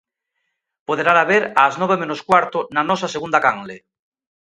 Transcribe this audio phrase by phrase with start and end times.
[0.87, 3.77] Poderana ver ás nove menos cuarto na nosa segunda canle.